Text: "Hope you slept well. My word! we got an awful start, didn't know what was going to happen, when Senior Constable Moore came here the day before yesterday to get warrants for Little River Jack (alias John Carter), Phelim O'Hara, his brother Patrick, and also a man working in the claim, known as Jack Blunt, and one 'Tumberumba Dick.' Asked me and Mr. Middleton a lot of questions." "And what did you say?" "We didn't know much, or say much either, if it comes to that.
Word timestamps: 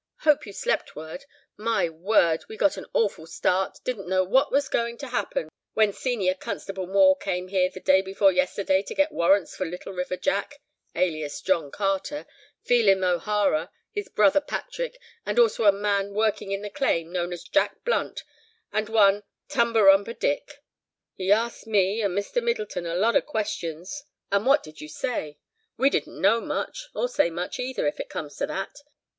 "Hope 0.21 0.47
you 0.47 0.51
slept 0.53 0.95
well. 0.95 1.19
My 1.57 1.87
word! 1.87 2.43
we 2.49 2.57
got 2.57 2.75
an 2.75 2.87
awful 2.91 3.27
start, 3.27 3.77
didn't 3.83 4.09
know 4.09 4.23
what 4.23 4.51
was 4.51 4.67
going 4.67 4.97
to 4.97 5.09
happen, 5.09 5.49
when 5.75 5.93
Senior 5.93 6.33
Constable 6.33 6.87
Moore 6.87 7.15
came 7.15 7.49
here 7.49 7.69
the 7.69 7.79
day 7.79 8.01
before 8.01 8.31
yesterday 8.31 8.81
to 8.81 8.95
get 8.95 9.11
warrants 9.11 9.55
for 9.55 9.63
Little 9.67 9.93
River 9.93 10.17
Jack 10.17 10.59
(alias 10.95 11.39
John 11.39 11.69
Carter), 11.69 12.25
Phelim 12.63 13.03
O'Hara, 13.03 13.69
his 13.91 14.09
brother 14.09 14.41
Patrick, 14.41 14.99
and 15.23 15.37
also 15.37 15.65
a 15.65 15.71
man 15.71 16.15
working 16.15 16.49
in 16.51 16.63
the 16.63 16.71
claim, 16.71 17.11
known 17.13 17.31
as 17.31 17.43
Jack 17.43 17.83
Blunt, 17.85 18.23
and 18.73 18.89
one 18.89 19.21
'Tumberumba 19.49 20.15
Dick.' 20.17 20.63
Asked 21.19 21.67
me 21.67 22.01
and 22.01 22.17
Mr. 22.17 22.41
Middleton 22.41 22.87
a 22.87 22.95
lot 22.95 23.15
of 23.15 23.27
questions." 23.27 24.03
"And 24.31 24.47
what 24.47 24.63
did 24.63 24.81
you 24.81 24.89
say?" 24.89 25.37
"We 25.77 25.91
didn't 25.91 26.19
know 26.19 26.41
much, 26.41 26.87
or 26.95 27.07
say 27.07 27.29
much 27.29 27.59
either, 27.59 27.85
if 27.85 27.99
it 27.99 28.09
comes 28.09 28.35
to 28.37 28.47
that. 28.47 28.81